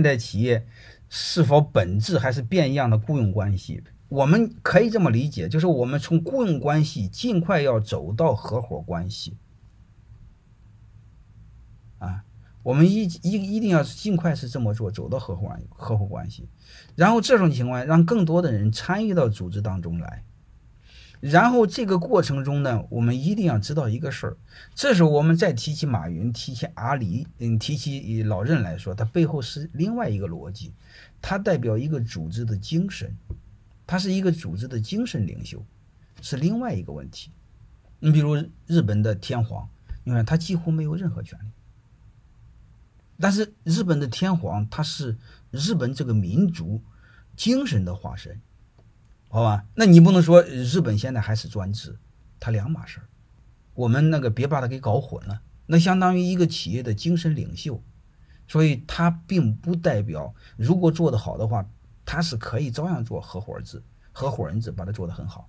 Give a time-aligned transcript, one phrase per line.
[0.00, 0.66] 现代企业
[1.10, 3.84] 是否本质还是变样的雇佣关系？
[4.08, 9.36] 我们可以这么理解，就是我们从雇佣关系尽快要走到合伙关系。
[11.98, 12.24] 啊，
[12.62, 16.48] 我们一一一定要尽快是这么做，走到合伙合伙关系。
[16.96, 20.24] 然后这种情况让更多的人参与到组织当中来。
[21.20, 24.36] 然后这个过程中呢，我们一定要知道一个事儿，
[24.74, 30.72] 这时候我们再提起马云，提起阿里，嗯，提起老任来说，他背后是另外一个逻辑，
[31.20, 33.14] 他代表一个组织的精神，
[33.86, 35.62] 他是一个组织的精神领袖，
[36.22, 37.30] 是另外一个问题。
[37.98, 39.68] 你比如日本的天皇，
[40.04, 41.50] 你看他几乎没有任何权利，
[43.18, 45.18] 但是日本的天皇他是
[45.50, 46.80] 日本这个民族
[47.36, 48.40] 精神的化身。
[49.32, 51.96] 好吧，那你不能说日本现在还是专制，
[52.40, 53.06] 它两码事儿。
[53.74, 57.80] 我们那个别把它给搞混了，那相当于一个企业的精神领袖，
[58.48, 61.64] 所以它并不代表如果做得好的话，
[62.04, 65.48] 它是可以照样做合伙制、合伙人制，把它做得很好。